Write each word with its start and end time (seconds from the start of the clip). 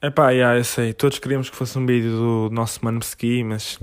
Epá, 0.00 0.30
yeah, 0.30 0.56
eu 0.56 0.62
sei, 0.62 0.92
todos 0.92 1.18
queríamos 1.18 1.50
que 1.50 1.56
fosse 1.56 1.76
um 1.76 1.84
vídeo 1.84 2.12
do 2.12 2.50
nosso 2.52 2.84
Mano 2.84 3.00
Ski, 3.00 3.42
mas 3.42 3.80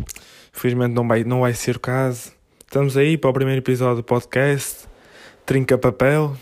infelizmente 0.56 0.94
não 0.94 1.06
vai, 1.06 1.26
não 1.26 1.42
vai 1.42 1.54
ser 1.54 1.76
o 1.76 1.80
caso. 1.80 2.32
Estamos 2.66 2.96
aí 2.96 3.18
para 3.18 3.32
o 3.32 3.34
primeiro 3.34 3.60
episódio 3.60 3.98
do 3.98 4.04
podcast, 4.04 4.88
Trinca 5.46 5.78
Papel. 5.78 6.38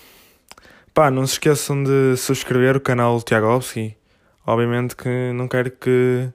Pá, 0.93 1.09
não 1.09 1.25
se 1.25 1.33
esqueçam 1.33 1.83
de 1.83 2.15
subscrever 2.17 2.77
o 2.77 2.79
canal 2.79 3.19
Tiagovski. 3.19 3.97
Obviamente 4.45 4.95
que 4.95 5.09
não 5.33 5.47
quero 5.47 5.71
que, 5.71 6.29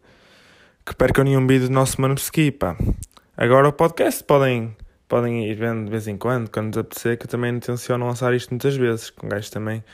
que 0.84 0.96
percam 0.96 1.22
nenhum 1.22 1.46
vídeo 1.46 1.68
do 1.68 1.74
nosso 1.74 2.00
Mano 2.00 2.16
Ski, 2.16 2.50
pá. 2.50 2.76
Agora 3.36 3.68
o 3.68 3.72
podcast 3.72 4.24
podem, 4.24 4.76
podem 5.06 5.48
ir 5.48 5.54
vendo 5.54 5.84
de 5.84 5.90
vez 5.92 6.08
em 6.08 6.16
quando, 6.16 6.50
quando 6.50 6.74
nos 6.74 6.78
apetecer, 6.78 7.16
que 7.16 7.26
eu 7.26 7.30
também 7.30 7.54
intenciono 7.54 8.04
lançar 8.04 8.34
isto 8.34 8.50
muitas 8.50 8.74
vezes, 8.74 9.10
com 9.10 9.28
gajos 9.28 9.48
também 9.48 9.84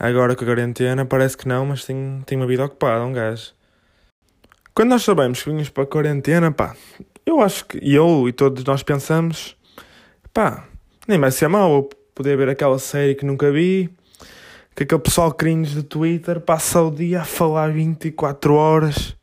Agora 0.00 0.36
com 0.36 0.44
a 0.44 0.46
quarentena 0.46 1.04
parece 1.04 1.36
que 1.36 1.48
não, 1.48 1.66
mas 1.66 1.84
tenho, 1.84 2.22
tenho 2.24 2.40
uma 2.40 2.46
vida 2.46 2.64
ocupada, 2.64 3.04
um 3.04 3.12
gajo. 3.12 3.52
Quando 4.72 4.90
nós 4.90 5.02
sabemos 5.02 5.42
que 5.42 5.46
vinhamos 5.46 5.70
para 5.70 5.82
a 5.82 5.86
quarentena, 5.86 6.52
pá, 6.52 6.76
eu 7.26 7.40
acho 7.40 7.64
que 7.64 7.78
eu 7.82 8.28
e 8.28 8.32
todos 8.32 8.62
nós 8.62 8.84
pensamos, 8.84 9.56
pá, 10.32 10.68
nem 11.08 11.18
vai 11.18 11.32
ser 11.32 11.48
mal 11.48 11.72
eu 11.72 11.90
poder 12.14 12.36
ver 12.36 12.48
aquela 12.48 12.78
série 12.78 13.16
que 13.16 13.26
nunca 13.26 13.50
vi, 13.50 13.90
que 14.76 14.84
aquele 14.84 15.00
pessoal 15.00 15.32
cringe 15.32 15.74
do 15.74 15.82
Twitter 15.82 16.40
passa 16.40 16.80
o 16.80 16.92
dia 16.92 17.22
a 17.22 17.24
falar 17.24 17.72
24 17.72 18.54
horas 18.54 19.16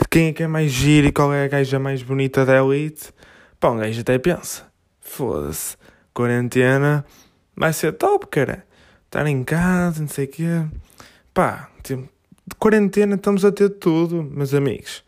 de 0.00 0.08
quem 0.10 0.28
é 0.28 0.32
que 0.32 0.42
é 0.42 0.46
mais 0.46 0.72
giro 0.72 1.08
e 1.08 1.12
qual 1.12 1.30
é 1.34 1.44
a 1.44 1.48
gaja 1.48 1.78
mais 1.78 2.02
bonita 2.02 2.46
da 2.46 2.56
Elite. 2.56 3.12
Pá, 3.60 3.68
um 3.68 3.76
gajo 3.76 4.00
até 4.00 4.18
pensa, 4.18 4.66
foda-se, 4.98 5.76
quarentena 6.14 7.04
vai 7.54 7.74
ser 7.74 7.92
top, 7.92 8.26
cara 8.28 8.64
estar 9.06 9.26
em 9.26 9.42
casa, 9.42 10.00
não 10.00 10.08
sei 10.08 10.26
o 10.26 10.28
quê. 10.28 10.64
Pá, 11.32 11.68
tipo, 11.82 12.02
de 12.02 12.54
quarentena 12.58 13.16
estamos 13.16 13.44
a 13.44 13.50
ter 13.50 13.70
tudo, 13.70 14.22
meus 14.22 14.54
amigos. 14.54 15.02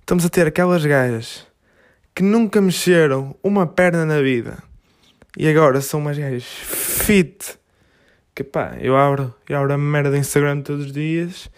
Estamos 0.00 0.24
a 0.24 0.28
ter 0.28 0.46
aquelas 0.46 0.84
gajas 0.84 1.46
que 2.14 2.22
nunca 2.22 2.60
mexeram 2.60 3.34
uma 3.42 3.66
perna 3.66 4.04
na 4.04 4.20
vida 4.20 4.62
e 5.36 5.48
agora 5.48 5.80
são 5.80 6.00
umas 6.00 6.18
gajas 6.18 6.44
fit. 6.44 7.58
Que 8.34 8.44
pá, 8.44 8.76
eu 8.80 8.96
abro, 8.96 9.34
eu 9.48 9.58
abro 9.58 9.72
a 9.72 9.78
merda 9.78 10.10
do 10.10 10.16
Instagram 10.16 10.60
todos 10.60 10.86
os 10.86 10.92
dias 10.92 11.50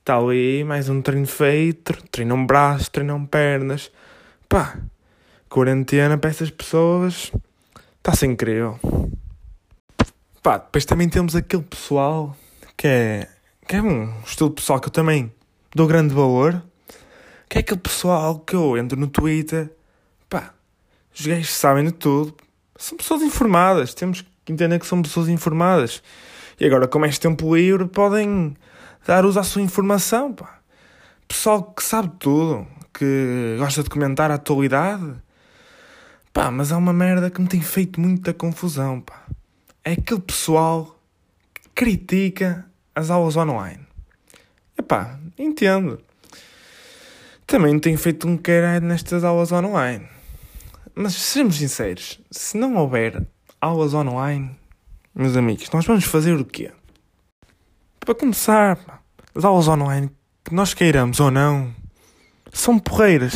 está 0.00 0.16
ali 0.16 0.64
mais 0.64 0.88
um 0.88 1.00
treino 1.00 1.26
feito, 1.26 1.92
treinam 2.10 2.44
braços, 2.44 2.88
treinam 2.88 3.24
pernas. 3.24 3.92
Pá, 4.48 4.76
quarentena 5.48 6.18
para 6.18 6.30
essas 6.30 6.50
pessoas 6.50 7.30
está-se 7.98 8.26
incrível. 8.26 8.80
Pá, 10.42 10.56
depois 10.56 10.86
também 10.86 11.06
temos 11.06 11.36
aquele 11.36 11.62
pessoal 11.62 12.34
que 12.74 12.88
é, 12.88 13.28
que 13.68 13.76
é 13.76 13.82
um 13.82 14.10
estilo 14.24 14.50
pessoal 14.50 14.80
que 14.80 14.88
eu 14.88 14.90
também 14.90 15.30
dou 15.74 15.86
grande 15.86 16.14
valor. 16.14 16.62
Que 17.46 17.58
é 17.58 17.60
aquele 17.60 17.80
pessoal 17.80 18.38
que 18.38 18.56
eu 18.56 18.78
entro 18.78 18.98
no 18.98 19.06
Twitter, 19.06 19.70
pá, 20.30 20.54
os 21.14 21.26
gajos 21.26 21.52
sabem 21.52 21.84
de 21.84 21.92
tudo. 21.92 22.34
São 22.74 22.96
pessoas 22.96 23.20
informadas, 23.20 23.92
temos 23.92 24.22
que 24.22 24.52
entender 24.52 24.78
que 24.78 24.86
são 24.86 25.02
pessoas 25.02 25.28
informadas. 25.28 26.02
E 26.58 26.64
agora, 26.64 26.88
como 26.88 27.04
é 27.04 27.10
este 27.10 27.20
tempo 27.20 27.54
livre, 27.54 27.86
podem 27.86 28.56
dar 29.06 29.26
uso 29.26 29.38
à 29.38 29.42
sua 29.42 29.60
informação, 29.60 30.32
pá. 30.32 30.58
Pessoal 31.28 31.62
que 31.64 31.82
sabe 31.82 32.12
tudo, 32.18 32.66
que 32.94 33.56
gosta 33.58 33.82
de 33.82 33.90
comentar 33.90 34.30
a 34.30 34.34
atualidade. 34.36 35.12
Pá, 36.32 36.50
mas 36.50 36.72
é 36.72 36.76
uma 36.76 36.94
merda 36.94 37.28
que 37.28 37.42
me 37.42 37.48
tem 37.48 37.60
feito 37.60 38.00
muita 38.00 38.32
confusão, 38.32 39.02
pá 39.02 39.26
é 39.84 39.92
aquele 39.92 40.20
pessoal 40.20 40.98
que 41.54 41.68
critica 41.74 42.66
as 42.94 43.10
aulas 43.10 43.36
online. 43.36 43.86
Epá, 44.76 45.18
entendo. 45.38 46.00
Também 47.46 47.78
tenho 47.78 47.98
feito 47.98 48.28
um 48.28 48.36
caralho 48.36 48.86
nestas 48.86 49.24
aulas 49.24 49.52
online. 49.52 50.06
Mas 50.94 51.14
sejamos 51.14 51.56
sinceros, 51.56 52.20
se 52.30 52.56
não 52.56 52.76
houver 52.76 53.26
aulas 53.60 53.94
online, 53.94 54.56
meus 55.14 55.36
amigos, 55.36 55.70
nós 55.70 55.86
vamos 55.86 56.04
fazer 56.04 56.34
o 56.34 56.44
quê? 56.44 56.70
Para 58.00 58.14
começar, 58.14 59.02
as 59.34 59.44
aulas 59.44 59.68
online, 59.68 60.10
que 60.44 60.54
nós 60.54 60.74
queiramos 60.74 61.20
ou 61.20 61.30
não, 61.30 61.74
são 62.52 62.78
porreiras. 62.78 63.34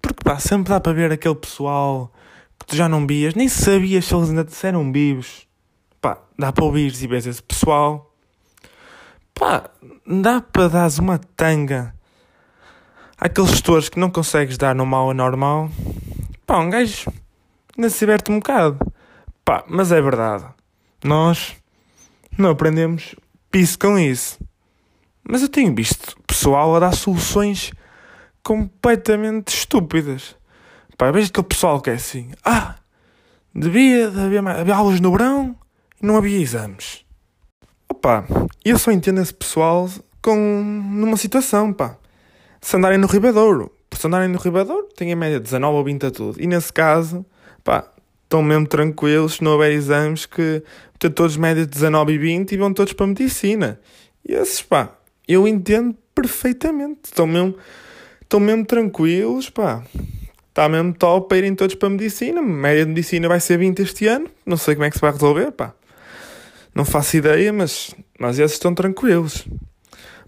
Porque 0.00 0.22
pá, 0.22 0.38
sempre 0.38 0.68
dá 0.68 0.78
para 0.78 0.92
ver 0.92 1.10
aquele 1.10 1.34
pessoal 1.34 2.12
que 2.58 2.66
tu 2.66 2.76
já 2.76 2.88
não 2.88 3.06
vias, 3.06 3.34
nem 3.34 3.48
sabias 3.48 4.04
se 4.04 4.14
eles 4.14 4.28
ainda 4.28 4.44
disseram 4.44 4.92
vivos 4.92 5.46
pá, 6.04 6.18
dá 6.38 6.52
para 6.52 6.66
ouvir 6.66 6.92
e 7.02 7.06
vês 7.06 7.26
esse 7.26 7.42
pessoal, 7.42 8.14
pá, 9.34 9.70
dá 10.06 10.38
para 10.38 10.68
dar 10.68 10.90
uma 11.00 11.18
tanga 11.18 11.94
àqueles 13.16 13.52
gestores 13.52 13.88
que 13.88 13.98
não 13.98 14.10
consegues 14.10 14.58
dar 14.58 14.74
no 14.74 14.84
mal 14.84 15.10
a 15.10 15.14
normal, 15.14 15.70
pá, 16.46 16.58
um 16.58 16.68
gajo 16.68 17.10
ainda 17.74 17.88
se 17.88 18.00
diverte 18.00 18.30
um 18.30 18.38
bocado, 18.38 18.78
pá, 19.46 19.64
mas 19.66 19.92
é 19.92 20.02
verdade, 20.02 20.44
nós 21.02 21.56
não 22.36 22.50
aprendemos 22.50 23.14
piso 23.50 23.78
com 23.78 23.98
isso. 23.98 24.38
Mas 25.26 25.40
eu 25.40 25.48
tenho 25.48 25.74
visto 25.74 26.20
pessoal 26.26 26.76
a 26.76 26.80
dar 26.80 26.92
soluções 26.92 27.72
completamente 28.42 29.54
estúpidas. 29.54 30.36
Pá, 30.98 31.10
vejo 31.10 31.30
aquele 31.30 31.46
pessoal 31.46 31.80
que 31.80 31.88
é 31.88 31.94
assim, 31.94 32.30
ah, 32.44 32.74
devia 33.54 34.42
mais, 34.42 34.58
haver 34.58 34.72
aulas 34.72 35.00
no 35.00 35.10
verão, 35.10 35.56
não 36.04 36.16
havia 36.16 36.38
exames. 36.38 37.04
Opa, 37.88 38.26
eu 38.64 38.78
só 38.78 38.92
entendo 38.92 39.20
esse 39.20 39.32
pessoal 39.32 39.88
com 40.20 40.36
numa 40.92 41.16
situação, 41.16 41.72
pá. 41.72 41.96
Se 42.60 42.76
andarem 42.76 42.98
no 42.98 43.06
Ribadouro. 43.06 43.72
Por 43.88 43.98
se 43.98 44.06
andarem 44.06 44.28
no 44.28 44.38
Ribadouro, 44.38 44.88
têm 44.96 45.12
a 45.12 45.16
média 45.16 45.40
19 45.40 45.76
ou 45.76 45.84
20 45.84 46.06
a 46.06 46.10
tudo. 46.10 46.40
E 46.40 46.46
nesse 46.46 46.72
caso, 46.72 47.24
pá, 47.62 47.90
estão 48.22 48.42
mesmo 48.42 48.66
tranquilos 48.66 49.34
se 49.34 49.44
não 49.44 49.52
houver 49.52 49.72
exames 49.72 50.26
que 50.26 50.62
ter 50.98 51.10
todos 51.10 51.36
média 51.36 51.64
19 51.64 52.12
e 52.12 52.18
20 52.18 52.52
e 52.52 52.56
vão 52.56 52.72
todos 52.72 52.92
para 52.92 53.04
a 53.04 53.08
medicina. 53.08 53.80
E 54.26 54.34
esses, 54.34 54.60
pá, 54.62 54.90
eu 55.26 55.48
entendo 55.48 55.96
perfeitamente. 56.14 57.00
Estão 57.04 57.26
mesmo, 57.26 57.56
estão 58.20 58.40
mesmo 58.40 58.64
tranquilos, 58.64 59.48
pá. 59.48 59.82
Está 60.48 60.68
mesmo 60.68 60.92
top 60.92 61.28
para 61.28 61.38
irem 61.38 61.54
todos 61.54 61.74
para 61.74 61.88
a 61.88 61.90
medicina. 61.90 62.40
A 62.40 62.42
média 62.42 62.84
de 62.84 62.90
medicina 62.90 63.26
vai 63.26 63.40
ser 63.40 63.58
20 63.58 63.80
este 63.80 64.06
ano. 64.06 64.28
Não 64.44 64.56
sei 64.56 64.74
como 64.74 64.84
é 64.84 64.90
que 64.90 64.96
se 64.96 65.00
vai 65.00 65.10
resolver, 65.10 65.50
pá. 65.50 65.74
Não 66.74 66.84
faço 66.84 67.16
ideia, 67.16 67.52
mas, 67.52 67.94
mas 68.18 68.38
esses 68.38 68.54
estão 68.54 68.74
tranquilos. 68.74 69.46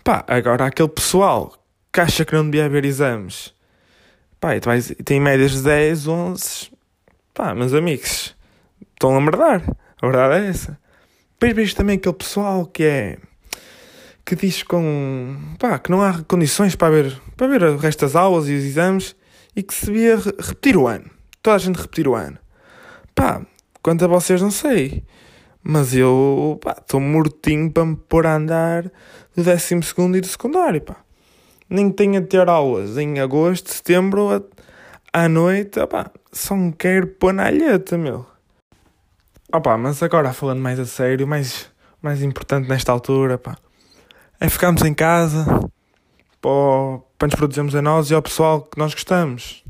Pá, 0.05 0.25
agora 0.29 0.67
aquele 0.67 0.89
pessoal 0.89 1.53
que 1.93 2.01
acha 2.01 2.25
que 2.25 2.35
não 2.35 2.45
devia 2.45 2.67
haver 2.67 2.85
exames. 2.85 3.53
Pá, 4.39 4.55
e 4.55 4.61
vais, 4.61 4.95
tem 5.05 5.21
médias 5.21 5.53
de 5.53 5.63
10, 5.63 6.07
11. 6.07 6.71
Pá, 7.35 7.55
meus 7.55 7.75
amigos, 7.75 8.37
estão 8.93 9.17
a 9.17 9.21
merdar. 9.21 9.63
A 10.01 10.07
verdade 10.07 10.45
é 10.45 10.49
essa. 10.49 10.79
Depois 11.33 11.55
vejo 11.55 11.75
também 11.75 11.97
aquele 11.97 12.15
pessoal 12.15 12.65
que 12.67 12.85
é. 12.85 13.19
que 14.25 14.37
diz 14.37 14.63
com. 14.63 15.37
pá, 15.59 15.79
que 15.79 15.91
não 15.91 16.01
há 16.01 16.23
condições 16.23 16.77
para 16.77 16.91
ver, 16.91 17.21
para 17.37 17.47
ver 17.47 17.63
o 17.65 17.77
resto 17.77 18.03
das 18.03 18.15
aulas 18.15 18.49
e 18.49 18.55
os 18.55 18.65
exames 18.65 19.17
e 19.55 19.63
que 19.63 19.75
se 19.75 19.87
devia 19.87 20.17
repetir 20.17 20.77
o 20.77 20.87
ano. 20.87 21.11
Toda 21.43 21.57
a 21.57 21.59
gente 21.59 21.77
repetir 21.77 22.07
o 22.07 22.15
ano. 22.15 22.39
Pá, 23.15 23.45
quanto 23.83 24.05
a 24.05 24.09
vocês 24.09 24.41
não 24.41 24.51
sei. 24.51 25.03
Mas 25.69 25.93
eu 25.97 26.61
estou 26.79 27.01
mortinho 27.01 27.73
para 27.73 27.85
me 27.85 27.97
pôr 27.97 28.25
a 28.25 28.37
andar 28.37 28.85
do 29.35 29.43
12 29.43 29.75
e 30.15 30.21
do 30.21 30.27
secundário. 30.29 30.81
Pá. 30.81 30.95
Nem 31.69 31.91
tenho 31.91 32.21
a 32.21 32.23
ter 32.23 32.49
aulas 32.49 32.97
em 32.97 33.19
agosto, 33.19 33.73
setembro, 33.73 34.49
à 35.13 35.29
noite. 35.29 35.85
Pá, 35.89 36.13
só 36.31 36.55
me 36.55 36.73
quero 36.73 37.09
pôr 37.09 37.33
na 37.33 37.47
alheta, 37.47 37.99
meu. 37.99 38.25
Opa, 39.53 39.77
mas 39.77 40.01
agora 40.05 40.33
falando 40.33 40.61
mais 40.61 40.79
a 40.79 40.87
sério, 40.87 41.27
mais, 41.27 41.69
mais 42.01 42.23
importante 42.23 42.69
nesta 42.69 42.93
altura, 42.93 43.37
pá, 43.37 43.57
é 44.39 44.49
ficarmos 44.49 44.83
em 44.83 44.95
casa 44.95 45.45
para, 46.41 47.01
para 47.19 47.27
nos 47.27 47.35
protegermos 47.35 47.75
a 47.75 47.83
nós 47.83 48.09
e 48.09 48.15
ao 48.15 48.23
pessoal 48.23 48.63
que 48.63 48.79
nós 48.79 48.95
gostamos. 48.95 49.66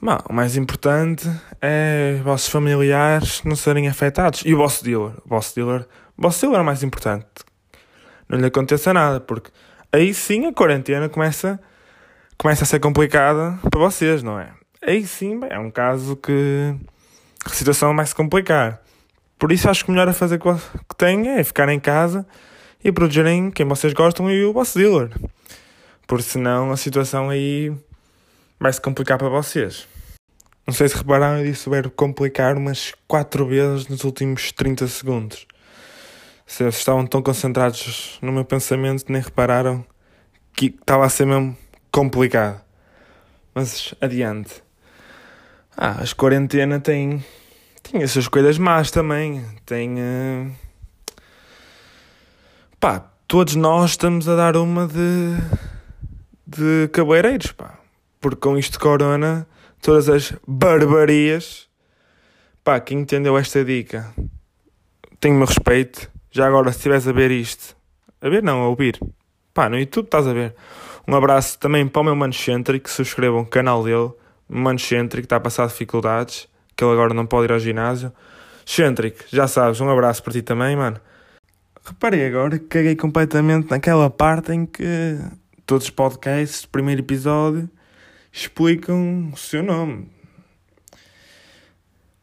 Bom, 0.00 0.16
o 0.30 0.32
mais 0.32 0.56
importante 0.56 1.28
é 1.60 2.14
os 2.18 2.24
vossos 2.24 2.48
familiares 2.48 3.42
não 3.44 3.56
serem 3.56 3.88
afetados. 3.88 4.42
E 4.46 4.54
o 4.54 4.56
vosso 4.56 4.84
dealer. 4.84 5.14
O 5.24 5.28
vosso 5.28 5.52
dealer, 5.56 5.88
o 6.16 6.22
vosso 6.22 6.40
dealer 6.40 6.58
é 6.60 6.62
o 6.62 6.64
mais 6.64 6.84
importante. 6.84 7.26
Não 8.28 8.38
lhe 8.38 8.46
aconteça 8.46 8.94
nada, 8.94 9.18
porque 9.18 9.50
aí 9.92 10.14
sim 10.14 10.46
a 10.46 10.52
quarentena 10.52 11.08
começa, 11.08 11.58
começa 12.36 12.62
a 12.62 12.66
ser 12.66 12.78
complicada 12.78 13.58
para 13.68 13.80
vocês, 13.80 14.22
não 14.22 14.38
é? 14.38 14.52
Aí 14.80 15.04
sim 15.04 15.40
bem, 15.40 15.48
é 15.50 15.58
um 15.58 15.70
caso 15.70 16.14
que 16.14 16.76
a 17.44 17.48
situação 17.48 17.96
vai 17.96 18.06
se 18.06 18.14
complicar. 18.14 18.80
Por 19.36 19.50
isso 19.50 19.68
acho 19.68 19.84
que 19.84 19.90
o 19.90 19.92
melhor 19.92 20.08
a 20.08 20.12
fazer 20.12 20.38
que 20.38 20.96
tem 20.96 21.28
é 21.28 21.42
ficar 21.42 21.68
em 21.70 21.80
casa 21.80 22.24
e 22.84 22.92
protegerem 22.92 23.50
quem 23.50 23.66
vocês 23.66 23.92
gostam 23.92 24.30
e 24.30 24.44
o 24.44 24.52
vosso 24.52 24.78
dealer. 24.78 25.10
Porque 26.06 26.22
senão 26.22 26.70
a 26.70 26.76
situação 26.76 27.30
aí 27.30 27.72
vai 28.58 28.72
se 28.72 28.80
complicar 28.80 29.18
para 29.18 29.28
vocês. 29.28 29.86
Não 30.66 30.74
sei 30.74 30.88
se 30.88 30.96
repararam, 30.96 31.38
eu 31.38 31.44
disse 31.44 31.66
o 31.66 31.70
verbo 31.70 31.90
complicar 31.90 32.56
umas 32.56 32.92
4 33.06 33.46
vezes 33.46 33.88
nos 33.88 34.04
últimos 34.04 34.52
30 34.52 34.86
segundos. 34.86 35.46
Vocês 36.46 36.76
estavam 36.76 37.06
tão 37.06 37.22
concentrados 37.22 38.18
no 38.20 38.32
meu 38.32 38.44
pensamento 38.44 39.04
que 39.04 39.12
nem 39.12 39.22
repararam 39.22 39.84
que 40.54 40.66
estava 40.66 41.06
a 41.06 41.08
ser 41.08 41.26
mesmo 41.26 41.56
complicado. 41.92 42.60
Mas 43.54 43.94
adiante. 44.00 44.62
Ah, 45.76 46.00
as 46.00 46.12
quarentena 46.12 46.80
têm, 46.80 47.24
têm 47.82 48.02
as 48.02 48.10
suas 48.10 48.28
coisas 48.28 48.58
más 48.58 48.90
também. 48.90 49.44
Tem. 49.64 49.94
Uh... 49.94 50.52
Pá, 52.80 53.00
todos 53.26 53.54
nós 53.54 53.92
estamos 53.92 54.28
a 54.28 54.34
dar 54.34 54.56
uma 54.56 54.86
de. 54.86 55.36
de 56.46 56.88
cabeleireiros, 56.88 57.52
pá. 57.52 57.78
Porque 58.20 58.40
com 58.40 58.58
isto 58.58 58.72
de 58.72 58.78
corona, 58.78 59.46
todas 59.80 60.08
as 60.08 60.32
barbarias. 60.46 61.68
Pá, 62.64 62.80
quem 62.80 63.00
entendeu 63.00 63.38
esta 63.38 63.64
dica 63.64 64.12
meu 65.26 65.46
respeito. 65.46 66.10
Já 66.30 66.46
agora, 66.46 66.70
se 66.70 66.78
estiveres 66.78 67.08
a 67.08 67.12
ver 67.12 67.30
isto, 67.30 67.76
a 68.20 68.28
ver 68.28 68.42
não, 68.42 68.62
a 68.62 68.68
ouvir, 68.68 69.00
pá, 69.52 69.68
no 69.68 69.78
YouTube 69.78 70.04
estás 70.04 70.26
a 70.26 70.32
ver. 70.32 70.54
Um 71.06 71.14
abraço 71.16 71.58
também 71.58 71.88
para 71.88 72.00
o 72.00 72.04
meu 72.04 72.14
Mano 72.14 72.32
Centric, 72.32 72.88
subscrevam 72.88 73.40
o 73.40 73.46
canal 73.46 73.82
dele, 73.82 74.12
Mano 74.48 74.78
Centric, 74.78 75.24
está 75.24 75.36
a 75.36 75.40
passar 75.40 75.66
dificuldades, 75.66 76.46
que 76.76 76.84
ele 76.84 76.92
agora 76.92 77.14
não 77.14 77.26
pode 77.26 77.46
ir 77.46 77.52
ao 77.52 77.58
ginásio. 77.58 78.12
Centric, 78.64 79.24
já 79.28 79.48
sabes, 79.48 79.80
um 79.80 79.88
abraço 79.90 80.22
para 80.22 80.34
ti 80.34 80.42
também, 80.42 80.76
mano. 80.76 81.00
Reparei 81.84 82.26
agora 82.26 82.58
que 82.58 82.66
caguei 82.66 82.94
completamente 82.94 83.70
naquela 83.70 84.10
parte 84.10 84.52
em 84.52 84.66
que 84.66 85.18
todos 85.64 85.84
os 85.84 85.90
podcasts, 85.90 86.66
primeiro 86.66 87.00
episódio, 87.00 87.68
explicam 88.38 89.30
o 89.32 89.36
seu 89.36 89.62
nome. 89.62 90.08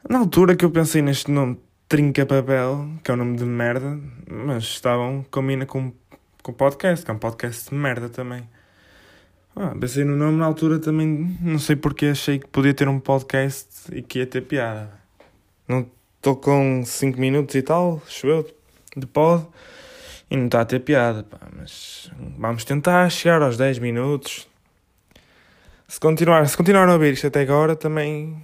Na 0.07 0.19
altura 0.19 0.55
que 0.55 0.63
eu 0.63 0.71
pensei 0.71 1.01
neste 1.01 1.29
nome 1.29 1.59
Trinca 1.89 2.25
Papel, 2.25 2.89
que 3.03 3.11
é 3.11 3.13
um 3.13 3.17
nome 3.17 3.37
de 3.37 3.43
merda, 3.43 3.99
mas 4.29 4.63
estavam, 4.63 5.25
combina 5.29 5.65
com 5.65 5.91
o 6.47 6.53
podcast, 6.53 7.03
que 7.03 7.11
é 7.11 7.13
um 7.13 7.17
podcast 7.17 7.69
de 7.69 7.75
merda 7.75 8.07
também. 8.07 8.47
Ah, 9.55 9.75
pensei 9.79 10.03
no 10.05 10.15
nome 10.15 10.37
na 10.37 10.45
altura 10.45 10.79
também, 10.79 11.37
não 11.41 11.59
sei 11.59 11.75
porque 11.75 12.07
achei 12.07 12.39
que 12.39 12.47
podia 12.47 12.73
ter 12.73 12.87
um 12.87 12.99
podcast 12.99 13.67
e 13.91 14.01
que 14.01 14.19
ia 14.19 14.27
ter 14.27 14.41
piada. 14.41 14.91
Não 15.67 15.89
estou 16.17 16.37
com 16.37 16.83
5 16.85 17.19
minutos 17.19 17.55
e 17.55 17.61
tal, 17.61 18.01
choveu 18.07 18.49
de 18.95 19.05
pod 19.05 19.45
e 20.31 20.37
não 20.37 20.45
está 20.45 20.61
a 20.61 20.65
ter 20.65 20.79
piada, 20.79 21.23
pá, 21.23 21.39
mas 21.55 22.09
vamos 22.37 22.63
tentar 22.63 23.09
chegar 23.09 23.41
aos 23.41 23.57
10 23.57 23.79
minutos. 23.79 24.47
Se 25.95 25.99
continuar, 26.01 26.45
se 26.45 26.57
continuar 26.57 26.89
a 26.89 26.93
ouvir 26.93 27.13
isto 27.13 27.27
até 27.27 27.39
agora, 27.39 27.73
também 27.73 28.43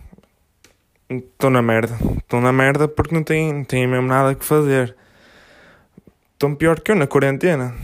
Estou 1.09 1.50
na 1.50 1.62
merda. 1.62 1.98
Estou 2.18 2.39
na 2.39 2.53
merda 2.53 2.88
porque 2.88 3.13
não 3.13 3.25
tenho, 3.25 3.53
não 3.53 3.65
tenho 3.65 3.89
mesmo 3.89 4.07
nada 4.07 4.33
que 4.33 4.45
fazer. 4.45 4.95
Estão 6.31 6.56
pior 6.56 6.80
que 6.80 6.92
eu 6.92 6.95
na 6.95 7.07
quarentena. 7.07 7.75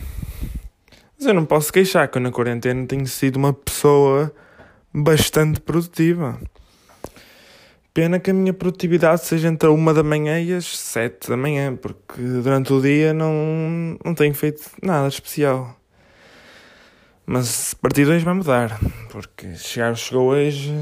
Mas 1.18 1.28
eu 1.28 1.34
não 1.34 1.44
posso 1.44 1.74
queixar 1.74 2.08
que 2.08 2.18
eu 2.18 2.22
na 2.22 2.32
quarentena 2.32 2.88
tenho 2.88 3.06
sido 3.08 3.36
uma 3.36 3.52
pessoa 3.52 4.34
bastante 4.94 5.60
produtiva. 5.60 6.40
Pena 7.94 8.22
que 8.22 8.32
a 8.32 8.34
minha 8.34 8.54
produtividade 8.54 9.26
seja 9.26 9.50
entre 9.50 9.68
a 9.68 9.72
uma 9.74 9.94
da 9.94 10.02
manhã 10.02 10.40
e 10.40 10.54
as 10.54 10.66
sete 10.66 11.28
da 11.28 11.36
manhã, 11.36 11.76
porque 11.76 12.22
durante 12.22 12.72
o 12.72 12.82
dia 12.82 13.14
não, 13.14 13.98
não 14.02 14.16
tenho 14.16 14.34
feito 14.34 14.62
nada 14.82 15.10
especial. 15.10 15.78
Mas 17.30 17.74
a 17.74 17.82
partir 17.82 18.06
de 18.06 18.12
hoje 18.12 18.24
vai 18.24 18.34
mudar, 18.34 18.80
porque 19.12 19.54
chegar, 19.56 19.94
chegou 19.98 20.30
hoje 20.30 20.74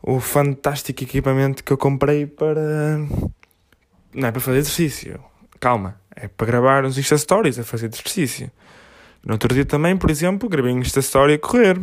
o 0.00 0.20
fantástico 0.20 1.02
equipamento 1.02 1.64
que 1.64 1.72
eu 1.72 1.76
comprei 1.76 2.24
para. 2.24 2.98
Não 4.14 4.28
é 4.28 4.30
para 4.30 4.40
fazer 4.40 4.58
exercício. 4.58 5.20
Calma. 5.58 6.00
É 6.14 6.28
para 6.28 6.46
gravar 6.46 6.84
os 6.84 6.96
Insta 6.96 7.18
Stories 7.18 7.58
a 7.58 7.64
fazer 7.64 7.86
exercício. 7.86 8.48
No 9.26 9.32
outro 9.32 9.52
dia 9.52 9.64
também, 9.64 9.96
por 9.96 10.08
exemplo, 10.08 10.48
gravei 10.48 10.72
um 10.72 10.78
Insta 10.78 11.00
Story 11.00 11.34
a 11.34 11.38
correr. 11.38 11.80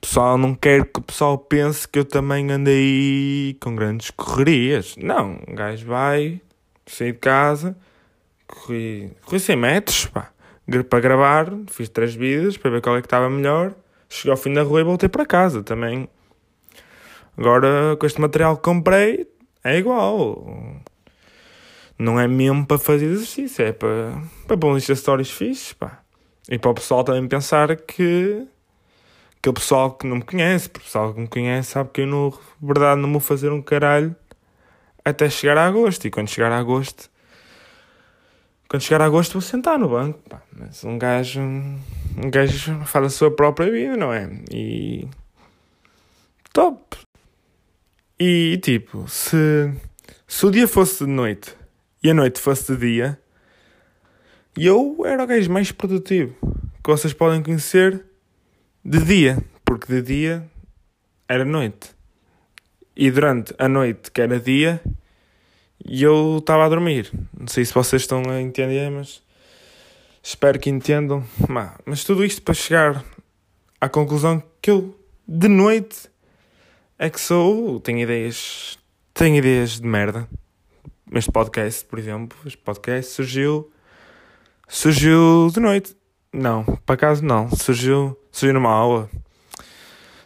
Pessoal, 0.00 0.36
não 0.36 0.56
quero 0.56 0.86
que 0.86 0.98
o 0.98 1.02
pessoal 1.02 1.38
pense 1.38 1.86
que 1.86 1.96
eu 1.96 2.04
também 2.04 2.50
andei 2.50 3.56
com 3.60 3.76
grandes 3.76 4.10
correrias. 4.10 4.96
Não, 4.96 5.38
um 5.46 5.54
gajo 5.54 5.86
vai, 5.86 6.40
saí 6.86 7.12
de 7.12 7.18
casa, 7.18 7.76
corri, 8.48 9.12
corri 9.24 9.38
100 9.38 9.56
metros, 9.56 10.06
pá, 10.06 10.32
para 10.84 11.00
gravar, 11.00 11.52
fiz 11.70 11.88
três 11.88 12.14
vídeos 12.14 12.56
para 12.56 12.70
ver 12.70 12.80
qual 12.80 12.96
é 12.96 13.00
que 13.00 13.06
estava 13.06 13.28
melhor. 13.28 13.74
Cheguei 14.08 14.30
ao 14.30 14.36
fim 14.36 14.52
da 14.52 14.62
rua 14.62 14.80
e 14.80 14.84
voltei 14.84 15.08
para 15.08 15.24
casa 15.24 15.62
também. 15.62 16.08
Agora, 17.36 17.96
com 17.98 18.06
este 18.06 18.20
material 18.20 18.56
que 18.56 18.62
comprei, 18.62 19.26
é 19.64 19.78
igual. 19.78 20.82
Não 21.98 22.18
é 22.18 22.26
mesmo 22.26 22.66
para 22.66 22.78
fazer 22.78 23.06
exercício, 23.06 23.64
é 23.64 23.72
para, 23.72 24.22
para 24.46 24.56
pôr 24.56 24.74
listas 24.74 24.98
stories 24.98 25.30
fixes, 25.30 25.72
pá. 25.72 26.02
E 26.48 26.58
para 26.58 26.70
o 26.70 26.74
pessoal 26.74 27.04
também 27.04 27.26
pensar 27.28 27.74
que 27.76 28.46
aquele 29.38 29.54
pessoal 29.54 29.92
que 29.92 30.06
não 30.06 30.16
me 30.16 30.22
conhece, 30.22 30.68
o 30.68 30.70
pessoal 30.70 31.14
que 31.14 31.20
me 31.20 31.28
conhece 31.28 31.70
sabe 31.72 31.90
que 31.92 32.02
eu, 32.02 32.06
na 32.06 32.30
verdade, 32.60 33.00
não 33.00 33.10
vou 33.10 33.20
fazer 33.20 33.50
um 33.50 33.62
caralho 33.62 34.14
até 35.04 35.28
chegar 35.30 35.56
a 35.56 35.66
agosto. 35.66 36.06
E 36.06 36.10
quando 36.10 36.28
chegar 36.28 36.52
a 36.52 36.58
agosto, 36.58 37.10
quando 38.72 38.84
chegar 38.84 39.02
a 39.02 39.04
agosto, 39.04 39.34
vou 39.34 39.42
sentar 39.42 39.78
no 39.78 39.90
banco, 39.90 40.18
pá. 40.30 40.40
Mas 40.50 40.82
um 40.82 40.96
gajo, 40.96 41.42
um 41.42 42.30
gajo 42.30 42.82
faz 42.86 43.04
a 43.04 43.10
sua 43.10 43.30
própria 43.30 43.70
vida, 43.70 43.98
não 43.98 44.10
é? 44.10 44.30
E 44.50 45.06
top. 46.54 46.96
E 48.18 48.58
tipo, 48.62 49.06
se, 49.06 49.70
se 50.26 50.46
o 50.46 50.50
dia 50.50 50.66
fosse 50.66 51.04
de 51.04 51.10
noite 51.10 51.54
e 52.02 52.08
a 52.08 52.14
noite 52.14 52.40
fosse 52.40 52.74
de 52.74 52.80
dia, 52.80 53.20
eu 54.56 55.02
era 55.04 55.22
o 55.22 55.26
gajo 55.26 55.52
mais 55.52 55.70
produtivo 55.70 56.34
que 56.82 56.90
vocês 56.90 57.12
podem 57.12 57.42
conhecer 57.42 58.02
de 58.82 59.04
dia, 59.04 59.36
porque 59.66 59.92
de 59.92 60.00
dia 60.00 60.50
era 61.28 61.44
noite. 61.44 61.90
E 62.96 63.10
durante 63.10 63.54
a 63.58 63.68
noite, 63.68 64.10
que 64.10 64.22
era 64.22 64.40
dia, 64.40 64.80
eu 65.86 66.38
estava 66.38 66.64
a 66.64 66.68
dormir. 66.68 67.10
Não 67.38 67.46
sei 67.46 67.64
se 67.64 67.74
vocês 67.74 68.02
estão 68.02 68.22
a 68.28 68.40
entender, 68.40 68.90
mas 68.90 69.22
espero 70.22 70.58
que 70.58 70.70
entendam. 70.70 71.24
Mas 71.84 72.04
tudo 72.04 72.24
isto 72.24 72.42
para 72.42 72.54
chegar 72.54 73.04
à 73.80 73.88
conclusão 73.88 74.42
que 74.60 74.70
eu, 74.70 74.96
de 75.26 75.48
noite, 75.48 76.08
é 76.98 77.10
que 77.10 77.20
sou. 77.20 77.80
Tenho 77.80 78.00
ideias. 78.00 78.78
Tenho 79.12 79.36
ideias 79.36 79.80
de 79.80 79.86
merda. 79.86 80.28
Este 81.12 81.30
podcast, 81.30 81.84
por 81.84 81.98
exemplo, 81.98 82.38
este 82.46 82.58
podcast 82.58 83.12
surgiu. 83.12 83.70
Surgiu 84.68 85.50
de 85.52 85.60
noite. 85.60 85.96
Não, 86.32 86.64
por 86.64 86.94
acaso 86.94 87.24
não. 87.24 87.50
Surgiu, 87.50 88.16
surgiu 88.30 88.54
numa 88.54 88.70
aula. 88.70 89.10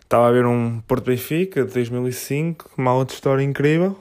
Estava 0.00 0.28
a 0.28 0.30
ver 0.30 0.46
um 0.46 0.80
Porto 0.82 1.06
Benfica 1.06 1.64
de 1.64 1.72
2005, 1.72 2.70
uma 2.78 2.92
aula 2.92 3.04
de 3.04 3.14
história 3.14 3.42
incrível. 3.42 3.98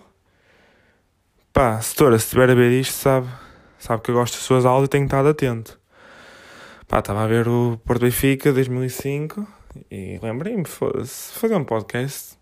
Pá, 1.56 1.80
setora, 1.80 2.20
se 2.20 2.26
estiver 2.26 2.50
a 2.50 2.54
ver 2.54 2.70
isto, 2.70 2.92
sabe, 2.96 3.30
sabe 3.80 4.02
que 4.02 4.12
eu 4.12 4.16
gosto 4.16 4.34
das 4.34 4.44
suas 4.44 4.66
aulas 4.66 4.88
e 4.88 4.90
tenho 4.90 5.06
estado 5.06 5.30
atento. 5.30 5.80
Pá, 6.86 7.00
estava 7.00 7.24
a 7.24 7.28
ver 7.28 7.48
o 7.48 7.80
Porto 7.86 8.02
Benfica 8.02 8.50
de 8.50 8.56
2005 8.56 9.48
e 9.90 10.20
lembrei-me, 10.22 10.66
fazer 10.66 11.56
um 11.56 11.64
podcast 11.64 12.38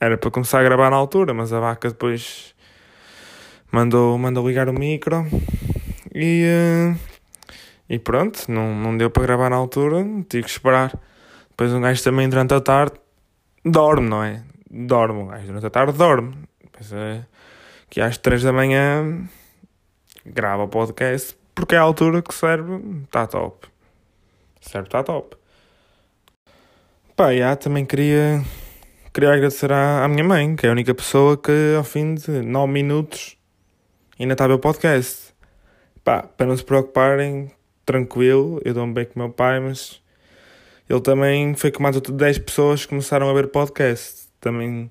era 0.00 0.18
para 0.18 0.28
começar 0.28 0.58
a 0.58 0.64
gravar 0.64 0.90
na 0.90 0.96
altura, 0.96 1.32
mas 1.32 1.52
a 1.52 1.60
vaca 1.60 1.88
depois 1.88 2.52
mandou, 3.70 4.18
mandou 4.18 4.48
ligar 4.48 4.68
o 4.68 4.72
micro 4.72 5.24
e, 6.12 6.44
uh, 6.50 6.98
e 7.88 7.96
pronto, 7.96 8.50
não, 8.50 8.74
não 8.74 8.96
deu 8.96 9.08
para 9.08 9.22
gravar 9.22 9.50
na 9.50 9.56
altura, 9.56 10.04
tive 10.28 10.42
que 10.42 10.50
esperar. 10.50 10.98
Depois 11.50 11.72
um 11.72 11.80
gajo 11.80 12.02
também 12.02 12.28
durante 12.28 12.54
a 12.54 12.60
tarde 12.60 12.96
dorme, 13.64 14.08
não 14.08 14.24
é? 14.24 14.42
Dorme, 14.68 15.22
um 15.22 15.26
gajo 15.28 15.46
durante 15.46 15.66
a 15.66 15.70
tarde 15.70 15.96
dorme. 15.96 16.34
É 16.92 17.35
que 17.88 18.00
às 18.00 18.18
3 18.18 18.42
da 18.42 18.52
manhã 18.52 19.28
grava 20.24 20.64
o 20.64 20.68
podcast 20.68 21.36
porque 21.56 21.74
é 21.74 21.78
a 21.78 21.82
altura 21.82 22.20
que 22.20 22.34
serve, 22.34 23.02
está 23.04 23.26
top. 23.26 23.66
Serve, 24.60 24.88
está 24.88 25.02
top. 25.02 25.36
Pá, 27.16 27.34
já, 27.34 27.56
também 27.56 27.86
queria 27.86 28.44
queria 29.10 29.32
agradecer 29.32 29.72
à, 29.72 30.04
à 30.04 30.08
minha 30.08 30.22
mãe, 30.22 30.54
que 30.54 30.66
é 30.66 30.68
a 30.68 30.72
única 30.72 30.94
pessoa 30.94 31.34
que 31.38 31.74
ao 31.74 31.82
fim 31.82 32.14
de 32.14 32.42
9 32.42 32.70
minutos 32.70 33.38
ainda 34.20 34.34
está 34.34 34.44
a 34.44 34.48
ver 34.48 34.54
o 34.54 34.58
podcast. 34.58 35.34
Pá, 36.04 36.22
para 36.22 36.44
não 36.44 36.54
se 36.54 36.62
preocuparem, 36.62 37.50
tranquilo, 37.86 38.60
eu 38.62 38.74
dou-me 38.74 38.92
bem 38.92 39.06
com 39.06 39.18
o 39.18 39.22
meu 39.22 39.32
pai, 39.32 39.58
mas 39.58 40.02
ele 40.86 41.00
também 41.00 41.54
foi 41.54 41.70
com 41.70 41.82
mais 41.82 41.96
outras 41.96 42.14
10 42.14 42.38
pessoas 42.40 42.82
que 42.82 42.90
começaram 42.90 43.30
a 43.30 43.32
ver 43.32 43.48
podcast. 43.48 44.28
Também, 44.38 44.90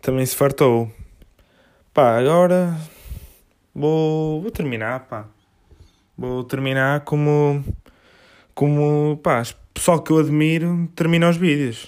também 0.00 0.26
se 0.26 0.34
fartou. 0.34 0.90
Pá, 1.94 2.18
agora 2.18 2.74
vou, 3.74 4.40
vou 4.40 4.50
terminar, 4.50 5.00
pá. 5.00 5.26
Vou 6.16 6.42
terminar 6.42 7.00
como, 7.00 7.62
como, 8.54 9.20
pá, 9.22 9.42
pessoal 9.74 10.00
que 10.00 10.10
eu 10.10 10.18
admiro 10.18 10.88
termina 10.96 11.28
os 11.28 11.36
vídeos. 11.36 11.84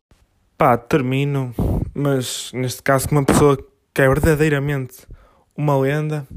Pá, 0.59 0.77
termino, 0.77 1.55
mas 1.95 2.51
neste 2.53 2.83
caso 2.83 3.09
com 3.09 3.15
uma 3.15 3.25
pessoa 3.25 3.57
que 3.95 4.03
é 4.03 4.07
verdadeiramente 4.07 5.07
uma 5.57 5.75
lenda. 5.79 6.29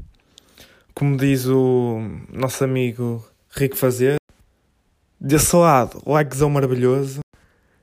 Como 0.94 1.14
diz 1.18 1.44
o 1.44 2.00
nosso 2.32 2.64
amigo 2.64 3.22
Rico 3.50 3.76
Fazer. 3.76 4.16
Desse 5.20 5.54
lado, 5.54 6.02
likezão 6.06 6.48
maravilhoso. 6.48 7.20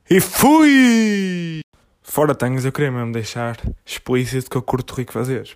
E 0.09 0.19
fui! 0.19 1.59
Fora 2.01 2.33
tangas, 2.33 2.65
eu 2.65 2.71
queria 2.71 2.91
mesmo 2.91 3.11
deixar 3.11 3.59
explícito 3.85 4.49
que 4.49 4.57
eu 4.57 4.63
curto 4.63 4.95
Rico 4.95 5.13
Fazeres. 5.13 5.53